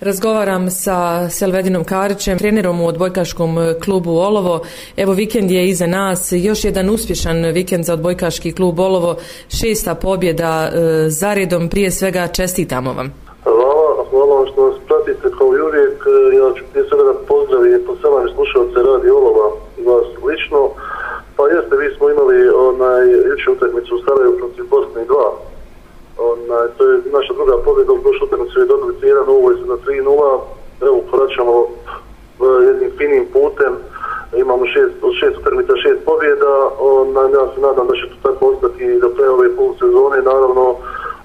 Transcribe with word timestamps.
Razgovaram 0.00 0.70
sa 0.70 1.28
Selvedinom 1.28 1.84
Karićem, 1.84 2.38
trenerom 2.38 2.80
u 2.80 2.86
odbojkaškom 2.86 3.56
klubu 3.84 4.10
Olovo. 4.10 4.60
Evo, 4.96 5.12
vikend 5.12 5.50
je 5.50 5.68
iza 5.68 5.86
nas. 5.86 6.32
Još 6.32 6.64
jedan 6.64 6.90
uspješan 6.90 7.44
vikend 7.44 7.84
za 7.84 7.92
odbojkaški 7.92 8.52
klub 8.52 8.80
Olovo. 8.80 9.16
Šesta 9.48 9.94
pobjeda 9.94 10.52
e, 10.66 10.70
zaredom. 11.08 11.68
Prije 11.68 11.90
svega 11.90 12.26
čestitamo 12.26 12.92
vam. 12.92 13.14
Hvala, 13.44 14.04
hvala 14.10 14.34
vam 14.36 14.46
što 14.52 14.66
nas 14.66 14.76
pratite 14.86 15.28
kao 15.38 15.48
i 15.56 15.60
uvijek. 15.68 15.98
E, 16.06 16.36
ja 16.36 16.46
ću 16.56 16.62
prije 16.72 16.84
svega 16.88 17.04
da 17.04 17.14
pozdravim 17.28 17.80
poseban 17.86 18.28
slušalce 18.34 18.78
radi 18.90 19.10
Olova 19.10 19.48
i 19.78 19.82
vas 19.82 20.06
lično. 20.28 20.60
Pa 21.36 21.42
jeste, 21.54 21.76
vi 21.76 21.88
smo 21.96 22.10
imali 22.10 22.36
onaj 22.70 23.04
juče 23.30 23.50
utakmicu 23.50 23.90
u 23.94 24.02
Sarajevu 24.04 24.34
protiv 24.38 24.64
Bosne 24.70 25.02
2 25.06 25.54
Onaj, 26.18 26.66
to 26.76 26.82
je 26.90 26.94
naša 27.18 27.32
druga 27.32 27.56
pobjeda 27.64 27.92
u 27.92 28.02
prošlom 28.02 28.28
utakmicu 28.54 28.60
je 28.60 28.66
dobili 28.66 28.94
3-1, 29.02 29.28
ovo 29.28 29.50
je 29.50 29.56
na 29.66 29.76
3-0. 29.86 30.40
Evo, 30.80 31.00
koračamo 31.10 31.54
e, 31.64 32.64
jednim 32.66 32.90
finim 32.98 33.26
putem. 33.32 33.72
Imamo 34.36 34.66
šest, 34.66 34.94
od 35.02 35.12
šest 35.20 35.36
utakmica 35.38 35.72
šest 35.76 36.00
pobjeda. 36.04 36.52
Onaj, 36.78 37.32
ja 37.32 37.44
se 37.54 37.60
nadam 37.60 37.86
da 37.86 37.94
će 37.94 38.06
to 38.10 38.16
tako 38.28 38.46
ostati 38.52 39.00
do 39.00 39.08
pre 39.16 39.28
ove 39.28 39.56
polusezone. 39.56 40.22
Naravno, 40.22 40.76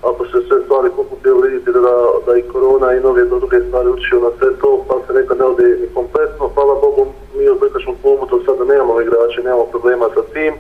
ako 0.10 0.26
se 0.26 0.38
sve 0.48 0.58
stvari 0.66 0.90
pokupio, 0.96 1.42
vidite 1.46 1.72
da, 1.72 1.96
da 2.26 2.38
i 2.38 2.48
korona 2.54 2.94
i 2.94 3.00
nove 3.00 3.26
druge 3.26 3.60
stvari 3.68 3.90
učio 3.90 4.20
na 4.20 4.32
sve 4.40 4.50
to, 4.62 4.86
pa 4.88 4.96
se 5.08 5.14
neka 5.20 5.34
ne 5.36 5.46
ode 5.46 5.68
ni 5.82 5.88
kompletno. 5.94 6.50
Hvala 6.54 6.76
Bogu, 6.84 7.04
mi 7.36 7.50
u 7.50 7.60
Britaškom 7.62 7.96
klubu 8.02 8.26
to 8.30 8.40
sada 8.46 8.64
nemamo 8.74 9.02
igrače, 9.02 9.44
nemamo 9.44 9.66
problema 9.66 10.06
sa 10.16 10.22
tim 10.34 10.54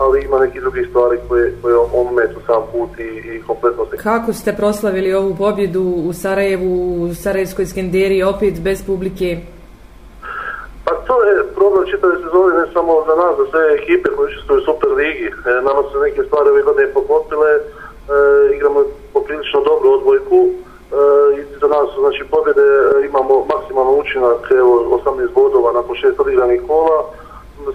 ali 0.00 0.24
ima 0.24 0.38
neki 0.38 0.60
drugi 0.60 0.86
stvari 0.90 1.18
koje, 1.28 1.54
koje 1.62 1.76
on 1.76 2.14
metu 2.14 2.40
sam 2.46 2.62
put 2.72 2.90
i, 2.98 3.10
i 3.30 3.42
kompletno 3.46 3.86
se... 3.90 3.96
Kako 3.96 4.32
ste 4.32 4.52
proslavili 4.52 5.14
ovu 5.14 5.34
pobjedu 5.38 5.82
u 6.08 6.12
Sarajevu, 6.12 6.72
u 7.02 7.14
Sarajevskoj 7.14 7.66
Skenderi, 7.66 8.22
opet 8.22 8.60
bez 8.60 8.78
publike? 8.86 9.38
Pa 10.84 10.92
to 11.06 11.14
je 11.24 11.34
problem 11.58 11.84
čitave 11.90 12.14
sezone, 12.24 12.52
ne 12.60 12.66
samo 12.72 12.92
za 13.08 13.14
nas, 13.22 13.32
za 13.40 13.46
sve 13.50 13.62
ekipe 13.80 14.08
koje 14.16 14.26
učestvuju 14.26 14.60
u 14.60 14.64
Super 14.68 14.90
Ligi. 15.00 15.26
E, 15.26 15.32
nama 15.68 15.82
su 15.88 16.00
neke 16.06 16.22
stvari 16.22 16.50
ove 16.50 16.62
godine 16.62 16.94
poklopile, 16.94 17.50
e, 17.56 17.60
igramo 18.56 18.80
poprilično 19.12 19.58
dobru 19.70 19.88
odbojku, 19.96 20.40
e, 20.46 20.52
i 21.38 21.40
za 21.60 21.68
nas 21.74 21.86
su 21.94 22.00
znači, 22.04 22.22
pobjede, 22.34 22.68
e, 22.78 23.06
imamo 23.10 23.34
maksimalno 23.54 23.92
učinak, 24.02 24.40
evo, 24.60 24.72
18 24.98 25.34
bodova 25.34 25.72
nakon 25.72 25.94
šest 25.96 26.20
odigranih 26.20 26.60
kola, 26.68 26.98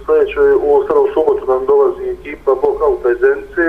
sljedećoj 0.06 0.54
u 0.54 0.84
sada 0.86 1.00
subotu 1.14 1.44
nam 1.52 1.66
dolazi 1.66 2.02
ekipa 2.16 2.54
Bokauta 2.62 3.10
iz 3.10 3.18
Zenice. 3.18 3.64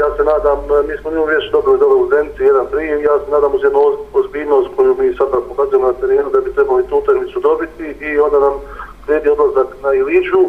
Ja 0.00 0.06
se 0.16 0.22
nadam, 0.24 0.58
mi 0.88 0.94
smo 0.98 1.10
nju 1.10 1.24
već 1.24 1.44
dobili 1.52 1.78
dole 1.78 1.94
u 1.94 2.08
Zenici, 2.12 2.42
jedan 2.42 2.66
prijem, 2.72 3.00
ja 3.02 3.14
se 3.24 3.30
nadam 3.30 3.54
uz 3.54 3.62
jednu 3.62 3.80
ozbiljnost 4.12 4.68
koju 4.76 4.96
mi 4.98 5.16
sada 5.18 5.36
pokazujemo 5.48 5.86
na 5.86 5.92
terenu 5.92 6.30
da 6.30 6.40
bi 6.40 6.54
trebali 6.54 6.82
tu 6.88 6.96
utakmicu 6.98 7.40
dobiti 7.40 7.86
i 8.08 8.18
onda 8.18 8.38
nam 8.38 8.54
kredi 9.06 9.28
odlazak 9.28 9.68
na 9.82 9.94
Iliđu 9.94 10.42
e, 10.42 10.48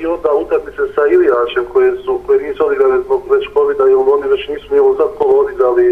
i 0.00 0.06
onda 0.06 0.30
utakmice 0.44 0.82
sa 0.94 1.02
Ilijačem 1.06 1.64
koje, 1.72 1.90
su, 2.04 2.20
koje 2.26 2.42
nisu 2.42 2.66
odigrane 2.66 3.00
zbog 3.04 3.22
već 3.30 3.44
COVID-a 3.54 3.84
jer 3.84 3.96
oni 3.96 4.28
već 4.28 4.48
nisu 4.48 4.66
mi 4.70 4.78
ovo 4.78 4.94
kolo 5.18 5.40
odigrali 5.40 5.86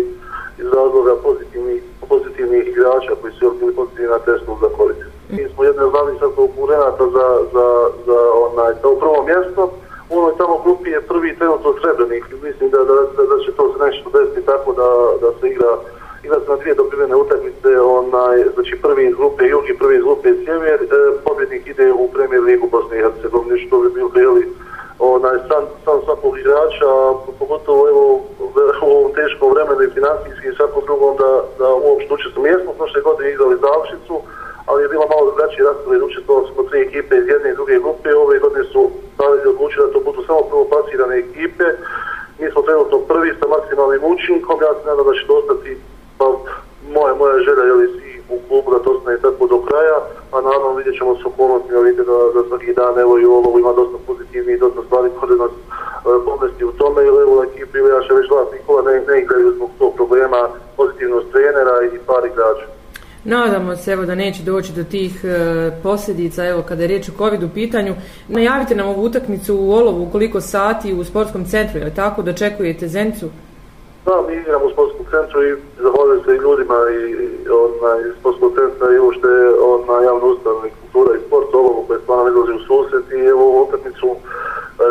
iz 0.59 0.67
razloga 0.73 1.14
pozitivnih, 1.23 1.83
pozitivnih 2.09 2.69
igrača 2.69 3.12
koji 3.20 3.33
su 3.33 3.55
bili 3.61 3.75
pozitivni 3.75 4.11
na 4.11 4.19
testu 4.19 4.57
za 4.62 4.69
COVID. 4.77 5.12
Mi 5.37 5.49
smo 5.55 5.65
jedne 5.65 5.83
zvali 5.83 5.93
glavnih 5.93 6.17
sad 6.21 6.31
konkurenata 6.35 7.05
za, 7.17 7.27
za, 7.53 7.67
za, 8.07 8.19
onaj, 8.47 8.73
kao 8.83 8.95
prvo 9.03 9.19
mjesto. 9.31 9.63
U 10.11 10.19
onoj 10.19 10.35
tamo 10.39 10.55
grupi 10.65 10.91
je 10.91 11.01
prvi 11.01 11.37
trenutno 11.39 11.75
srebrnik. 11.81 12.25
Mislim 12.43 12.71
da, 12.71 12.79
da, 12.79 12.95
da, 13.17 13.23
da 13.33 13.37
će 13.45 13.53
to 13.53 13.73
se 13.73 13.79
nešto 13.87 14.11
desiti 14.11 14.47
tako 14.47 14.73
da, 14.73 14.89
da 15.23 15.29
se 15.41 15.49
igra 15.49 15.73
igra 16.25 16.41
se 16.41 16.51
na 16.51 16.57
dvije 16.57 16.75
dobivene 16.75 17.17
utakmice, 17.17 17.81
onaj, 17.81 18.37
znači 18.55 18.75
prvi 18.83 19.03
iz 19.07 19.15
grupe 19.15 19.45
Jug 19.45 19.65
i 19.69 19.79
prvi 19.79 19.97
iz 19.97 20.03
grupe 20.03 20.29
Sjever, 20.45 20.81
e, 20.83 20.89
pobjednik 21.25 21.67
ide 21.67 21.93
u 21.93 22.09
premijer 22.15 22.43
ligu 22.43 22.67
Bosne 22.71 22.99
i 22.99 23.03
Hercegovine, 23.03 23.59
što 23.59 23.81
bi 23.81 23.91
bilo 23.91 24.11
jeli, 24.15 24.45
onaj, 24.98 25.37
sam, 25.48 25.63
sam 25.85 25.97
svakog 26.05 26.39
igrača, 26.39 26.91
pogotovo 27.39 27.89
evo, 27.89 28.05
u 28.87 28.91
ovom 28.97 29.13
teškom 29.19 29.48
vremenu 29.55 29.83
i 29.83 29.95
financijski 29.97 30.47
i 30.48 30.57
svakom 30.57 30.83
drugom 30.85 31.17
da, 31.23 31.31
da 31.59 31.69
uopšte 31.75 32.15
učestvu 32.15 32.47
Jesmo 32.47 32.73
prošle 32.79 33.01
godine 33.07 33.31
igrali 33.31 33.63
završicu, 33.67 34.15
ali 34.67 34.83
je 34.83 34.89
bila 34.89 35.07
malo 35.52 35.61
drugačiji 35.61 35.67
raspored, 35.67 36.02
učestvovali 36.02 36.46
smo 36.52 36.63
tri 36.63 36.79
ekipe 36.80 37.17
iz 37.17 37.27
jedne 37.29 37.51
i 37.51 37.55
druge 37.55 37.79
grupe, 37.79 38.14
ove 38.14 38.39
godine 38.39 38.64
su 38.73 38.90
Savezi 39.17 39.46
odlučili 39.48 39.86
da 39.86 39.92
to 39.92 40.01
budu 40.01 40.20
samo 40.27 40.40
prvoplasirane 40.51 41.17
ekipe, 41.18 41.64
mi 42.39 42.51
smo 42.51 42.63
trenutno 42.63 42.98
prvi 42.98 43.30
sa 43.39 43.46
maksimalnim 43.55 44.02
učinkom, 44.14 44.57
ja 44.67 44.73
se 44.74 44.86
nadam 44.89 45.07
da 45.07 45.12
će 45.18 45.27
to 45.27 45.35
ostati, 45.42 45.70
pa 46.18 46.27
moja, 46.95 47.14
moja 47.14 47.36
želja 47.46 47.64
je 47.67 47.74
li 47.80 47.89
si 47.96 48.08
u 48.35 48.36
klubu 48.48 48.68
da 48.74 48.79
to 48.83 48.91
ostane 48.91 49.24
tako 49.27 49.46
do 49.52 49.58
kraja, 49.68 49.98
a 50.35 50.36
naravno 50.46 50.68
vidjet 50.79 50.96
ćemo 50.98 51.17
se 51.17 51.24
okolnosti, 51.33 51.85
vidite 51.85 52.05
da, 52.11 52.17
da 52.35 52.41
svaki 52.48 52.73
dan, 52.80 52.95
evo 53.05 53.12
i 53.18 53.24
ovo 53.24 53.58
ima 53.58 53.73
dosta 53.80 53.98
pozitivnih 54.07 54.55
i 54.57 54.62
dosta 54.64 54.80
stvari 54.86 55.08
koje 55.18 55.36
nas 55.45 55.55
e, 55.55 55.61
pomesti 56.27 56.64
u 56.64 56.73
tome, 56.80 57.01
ili 57.08 57.18
evo 57.27 57.35
ekipi, 57.48 57.79
ja 57.79 58.02
še 58.07 58.12
već 58.18 58.27
glas 58.29 58.48
Nikola, 58.52 58.83
ne, 58.89 58.95
ne 59.08 59.14
igraju 59.20 59.55
zbog 59.57 59.70
tog 59.79 59.91
problema 60.01 60.41
pozitivnost 60.77 61.27
trenera 61.33 61.77
i 61.85 61.98
par 62.08 62.23
igrača. 62.33 62.67
Nadamo 63.42 63.77
se 63.77 63.92
evo 63.92 64.05
da 64.05 64.14
neće 64.14 64.42
doći 64.42 64.73
do 64.73 64.85
tih 64.85 65.25
e, 65.25 65.29
posljedica 65.83 66.47
evo 66.47 66.63
kada 66.69 66.83
je 66.83 66.89
riječ 66.89 67.08
o 67.08 67.17
covid 67.19 67.42
u 67.42 67.55
pitanju. 67.55 67.95
Najavite 68.29 68.75
nam 68.75 68.89
ovu 68.89 69.03
utakmicu 69.05 69.57
u 69.57 69.73
Olovu 69.73 70.08
koliko 70.13 70.41
sati 70.41 70.95
u 70.95 71.05
sportskom 71.05 71.45
centru, 71.45 71.79
je 71.79 71.85
li 71.85 71.95
tako 71.95 72.23
dočekujete 72.23 72.89
Zencu? 72.89 73.27
Da, 74.07 74.25
mi 74.29 74.35
igramo 74.35 74.64
u 74.64 74.70
sportskom 74.70 75.07
centru 75.11 75.39
i 75.48 75.57
zahvaljujem 75.85 76.20
se 76.25 76.30
i 76.35 76.42
ljudima 76.45 76.79
i, 76.98 77.03
i 77.23 77.48
ona, 77.63 77.92
iz 78.07 78.13
sportskog 78.20 78.53
centra 78.58 78.86
i 78.95 79.05
ušte 79.08 79.29
na 79.89 79.97
javna 80.09 80.27
ustavu 80.33 80.61
kultura 80.80 81.11
i 81.17 81.24
sport 81.27 81.55
Olovu 81.55 81.85
koje 81.86 82.01
stvarno 82.01 82.29
izlazi 82.29 82.53
u 82.53 82.67
susret 82.69 83.07
i 83.13 83.19
evo 83.33 83.42
ovu 83.48 83.63
utakmicu 83.67 84.09
e, 84.14 84.20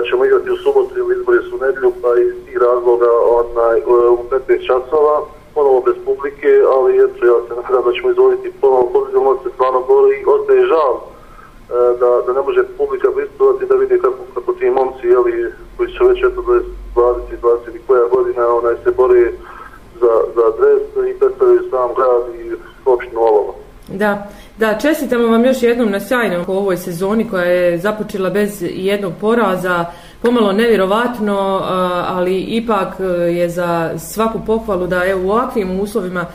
ćemo 0.10 0.26
igrati 0.26 0.52
u 0.52 0.62
subotu 0.64 0.94
ili 0.98 1.16
izbori 1.16 1.40
su 1.50 1.56
nedlju 1.66 1.90
pa 2.02 2.10
iz 2.26 2.34
tih 2.46 2.58
razloga 2.68 3.12
onaj, 3.40 3.78
u 4.16 4.24
15 4.32 4.68
časova 4.68 5.16
ponovo 5.56 5.80
bez 5.88 5.96
publike, 6.06 6.52
ali 6.76 6.92
eto, 7.06 7.20
ja 7.32 7.38
se 7.46 7.52
nadam 7.56 7.84
da 7.86 7.92
ćemo 7.96 8.10
izvoditi 8.12 8.58
ponovo 8.62 8.90
publiku, 8.94 9.20
ono 9.20 9.34
se 9.44 9.50
stvarno 9.54 9.80
boli 9.92 10.12
i 10.16 10.26
ostaje 10.36 10.72
žal 10.74 10.94
e, 10.98 11.04
da, 12.02 12.10
da 12.26 12.32
ne 12.38 12.42
može 12.48 12.62
publika 12.78 13.08
pristovati 13.16 13.66
da 13.70 13.76
vidi 13.76 13.96
kako, 14.06 14.22
kako 14.36 14.54
ti 14.54 14.70
momci, 14.70 15.08
jeli, 15.16 15.54
koji 15.78 15.90
su 15.96 16.08
već 16.08 16.20
eto 16.24 16.42
20, 16.42 16.62
20, 16.96 17.16
20 17.42 17.88
koja 17.88 18.06
godina, 18.16 18.44
onaj 18.60 18.76
se 18.84 18.92
bori 18.92 19.24
za, 20.02 20.14
za 20.36 20.46
dres 20.58 20.84
i 21.10 21.20
predstavljaju 21.20 21.64
sam 21.70 21.90
grad 21.98 22.24
i 22.42 22.44
opštinu 22.86 23.22
Olovo. 23.22 23.56
Da, 23.88 24.28
da, 24.58 24.78
čestitamo 24.78 25.28
vam 25.28 25.46
još 25.46 25.64
jednom 25.64 25.92
na 25.92 26.00
sjajnom 26.00 26.46
u 26.48 26.52
ovoj 26.52 26.78
sezoni 26.78 27.30
koja 27.30 27.44
je 27.44 27.78
započela 27.78 28.30
bez 28.30 28.64
jednog 28.70 29.14
poraza, 29.22 29.86
pomalo 30.22 30.52
nevjerovatno, 30.52 31.62
ali 32.08 32.36
ipak 32.40 33.00
e, 33.00 33.04
je 33.40 33.50
za 33.50 33.90
svaku 33.98 34.40
pohvalu 34.48 34.88
da 34.88 35.04
je 35.04 35.16
u 35.16 35.32
ovakvim 35.32 35.80
uslovima 35.80 36.26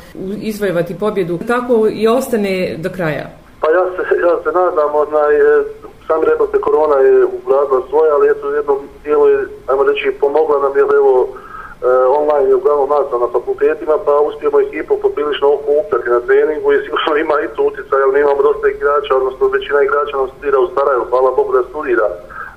izvojevati 0.43 0.99
pobjedu. 0.99 1.39
Tako 1.47 1.89
i 1.91 2.09
ostane 2.09 2.77
do 2.79 2.91
kraja. 2.97 3.27
Pa 3.61 3.69
ja 3.71 3.85
se, 3.97 4.03
ja 4.27 4.35
se 4.43 4.51
nadam, 4.61 4.91
onaj, 4.95 5.35
e, 5.37 5.65
sam 6.07 6.23
rekao 6.31 6.47
se 6.47 6.59
korona 6.61 6.97
je 7.07 7.25
ugradila 7.25 7.81
svoje, 7.91 8.11
ali 8.13 8.31
eto 8.31 8.55
jednom 8.55 8.79
dijelu 9.05 9.29
je, 9.29 9.39
ajmo 9.67 9.83
reći, 9.85 10.17
pomogla 10.21 10.59
nam, 10.63 10.73
jer 10.77 10.89
evo, 11.01 11.29
e, 11.29 11.89
online 12.21 12.49
je 12.49 12.55
uglavnom 12.61 12.89
nastao 12.89 13.19
na 13.19 13.29
fakultetima, 13.37 13.95
pa 14.07 14.13
uspijemo 14.29 14.61
ekipu 14.61 14.93
poprilično 15.03 15.47
oko 15.55 15.71
uptati 15.83 16.09
na 16.15 16.21
treningu 16.27 16.73
i 16.73 16.83
sigurno 16.85 17.17
ima 17.17 17.37
i 17.41 17.53
to 17.57 17.63
utjecaj, 17.71 18.01
jer 18.01 18.09
imamo 18.23 18.43
dosta 18.49 18.67
igrača, 18.69 19.17
odnosno 19.21 19.55
većina 19.57 19.79
igrača 19.83 20.17
nam 20.17 20.29
studira 20.33 20.59
u 20.61 20.69
Sarajevu, 20.75 21.05
hvala 21.11 21.31
Bogu 21.39 21.53
da 21.57 21.63
studira, 21.71 22.09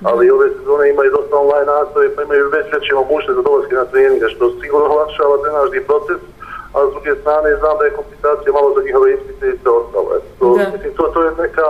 ali 0.08 0.30
ove 0.30 0.48
sezone 0.56 0.90
imaju 0.90 1.10
dosta 1.10 1.36
online 1.36 1.72
nastave, 1.74 2.14
pa 2.14 2.22
imaju 2.22 2.44
već 2.56 2.66
veće 2.74 2.94
mogućnosti 2.94 3.38
za 3.38 3.42
dolazke 3.48 3.74
na 3.74 3.84
treninga, 3.84 4.28
što 4.28 4.44
sigurno 4.60 4.86
olakšava 4.94 5.42
trenažni 5.42 5.80
proces, 5.88 6.20
a 6.74 6.78
s 6.86 6.90
druge 6.94 7.12
strane 7.20 7.48
znam 7.60 7.74
da 7.78 7.84
je 7.84 7.96
komplikacija 8.00 8.52
malo 8.52 8.68
za 8.76 8.80
njihove 8.86 9.06
ispite 9.14 9.44
i 9.48 9.58
sve 9.62 9.70
ostalo. 9.80 10.08
To, 10.38 10.46
mislim, 10.74 10.92
to, 10.98 11.04
to 11.14 11.18
je 11.24 11.30
neka, 11.44 11.66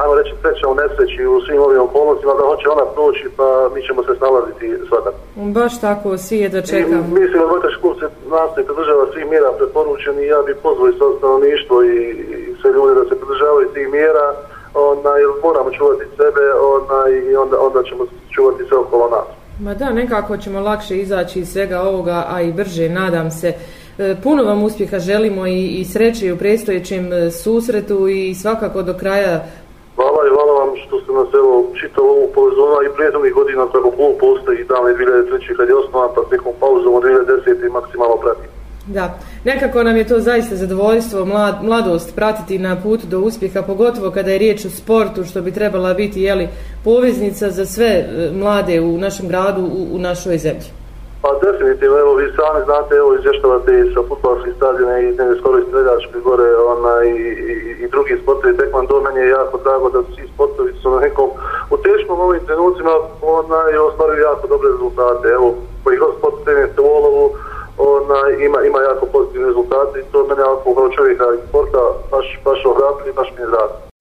ajmo 0.00 0.14
reći, 0.18 0.32
sreća 0.40 0.66
u 0.68 0.74
nesreći 0.80 1.20
u 1.34 1.40
svim 1.44 1.60
ovim 1.66 1.82
okolnostima, 1.88 2.32
da 2.38 2.44
hoće 2.50 2.66
ona 2.68 2.86
proći, 2.94 3.26
pa 3.38 3.46
mi 3.74 3.80
ćemo 3.86 4.00
se 4.06 4.12
snalaziti 4.20 4.66
svakako. 4.88 5.18
Baš 5.58 5.80
tako, 5.80 6.08
svi 6.24 6.38
je 6.44 6.48
da 6.56 6.60
čekam. 6.72 7.00
I, 7.08 7.14
mislim 7.20 7.38
da 7.42 7.52
Vojtaš 7.54 7.76
klub 7.80 7.94
se 8.00 8.06
nastoji 8.36 8.66
pridržava 8.66 9.04
svih 9.12 9.26
mjera 9.32 9.50
preporučeni 9.58 10.32
ja 10.34 10.40
bih 10.46 10.56
pozvao 10.62 10.88
i 10.88 10.96
sve 10.98 11.06
stanovništvo 11.18 11.76
i, 11.82 11.96
i 12.34 12.54
sve 12.60 12.68
ljude 12.76 12.92
da 13.00 13.04
se 13.04 13.14
pridržavaju 13.20 13.66
tih 13.74 13.88
mjera, 13.96 14.26
onaj, 14.74 15.20
moramo 15.42 15.70
čuvati 15.70 16.04
sebe 16.16 16.44
onaj, 16.76 17.30
i 17.30 17.36
onda, 17.36 17.56
onda 17.60 17.82
ćemo 17.82 18.04
čuvati 18.34 18.64
sve 18.68 18.78
okolo 18.78 19.08
nas. 19.08 19.26
Ma 19.60 19.74
da, 19.74 19.90
nekako 19.90 20.36
ćemo 20.36 20.60
lakše 20.60 20.98
izaći 20.98 21.40
iz 21.40 21.48
svega 21.48 21.80
ovoga, 21.80 22.24
a 22.28 22.42
i 22.42 22.52
brže, 22.52 22.88
nadam 22.88 23.30
se. 23.30 23.54
E, 23.98 24.16
puno 24.22 24.44
vam 24.44 24.62
uspjeha 24.62 24.98
želimo 24.98 25.46
i, 25.46 25.66
i 25.66 25.84
sreće 25.84 26.32
u 26.32 26.38
predstojećem 26.38 27.12
e, 27.12 27.30
susretu 27.30 28.08
i 28.08 28.34
svakako 28.34 28.82
do 28.82 28.94
kraja 28.94 29.44
Hvala 29.96 30.20
i 30.26 30.32
hvala 30.34 30.52
vam 30.60 30.70
što 30.86 31.00
ste 31.00 31.12
nas 31.12 31.28
evo 31.34 31.52
čitali 31.80 32.08
ovu 32.08 32.26
povezona 32.34 32.78
i 32.82 32.94
prijedovnih 32.96 33.32
godina 33.34 33.66
kako 33.72 33.90
klub 33.90 34.14
postoji 34.20 34.64
davne 34.64 34.92
2003. 34.92 35.56
kad 35.56 35.68
je 35.68 35.80
osnovan 35.82 36.10
pa 36.14 36.20
nekom 36.32 36.52
pauzom 36.60 36.94
od 36.94 37.02
2010. 37.02 37.66
i 37.66 37.74
maksimalno 37.78 38.16
prati. 38.16 38.46
Da, 38.86 39.18
nekako 39.44 39.82
nam 39.82 39.96
je 39.96 40.08
to 40.08 40.18
zaista 40.18 40.56
zadovoljstvo, 40.56 41.24
mlad, 41.24 41.54
mladost 41.62 42.14
pratiti 42.14 42.58
na 42.58 42.76
putu 42.82 43.06
do 43.06 43.20
uspjeha, 43.20 43.62
pogotovo 43.62 44.10
kada 44.10 44.30
je 44.30 44.38
riječ 44.38 44.64
o 44.64 44.70
sportu, 44.70 45.24
što 45.24 45.42
bi 45.42 45.52
trebala 45.52 45.94
biti 45.94 46.22
jeli, 46.22 46.48
poveznica 46.84 47.50
za 47.50 47.66
sve 47.66 47.86
e, 47.86 48.30
mlade 48.34 48.80
u 48.80 48.98
našem 48.98 49.28
gradu, 49.28 49.62
u, 49.62 49.96
u 49.96 49.98
našoj 49.98 50.38
zemlji. 50.38 50.68
Pa 51.22 51.30
definitivno, 51.46 51.96
evo 51.98 52.14
vi 52.14 52.26
sami 52.36 52.60
znate, 52.64 52.94
evo 52.94 53.14
izvještavate 53.14 53.70
i 53.80 53.94
sa 53.94 54.00
futbolskih 54.08 54.52
stadiona 54.56 54.98
i 54.98 55.04
ne 55.04 55.36
skoro 55.40 55.58
i 55.58 55.66
streljačke 55.68 56.18
gore 56.24 56.48
ona, 56.74 56.94
i, 57.04 57.16
i, 57.52 57.54
i 57.82 57.88
drugi 57.92 58.14
sportovi, 58.22 58.56
tekman 58.56 58.86
do 58.86 59.00
meni 59.00 59.20
je 59.20 59.28
jako 59.28 59.56
drago 59.64 59.90
da 59.90 60.00
svi 60.14 60.24
sportovi 60.34 60.72
su 60.82 60.90
na 60.90 61.00
nekom 61.00 61.28
u 61.74 61.76
teškom 61.86 62.20
ovim 62.20 62.44
trenucima 62.46 62.92
ona, 63.22 63.60
i 63.74 63.76
ostvaruju 63.76 64.20
jako 64.20 64.46
dobre 64.52 64.68
rezultate. 64.74 65.28
Evo, 65.28 65.48
koji 65.84 65.96
ima, 68.44 68.58
ima 68.62 68.80
jako 68.80 69.06
pozitivne 69.06 69.46
rezultate 69.46 70.00
i 70.00 70.12
to 70.12 70.26
mene 70.26 70.42
jako 70.42 70.74
kao 70.74 70.88
čovjeka 70.88 71.24
iz 71.34 71.40
sporta 71.48 71.82
baš, 72.10 72.26
baš 72.44 72.60
ohrabri 72.66 73.10
i 73.10 73.16
baš 73.18 73.28
mi 73.34 73.40
je 73.42 73.46
drago. 73.46 73.91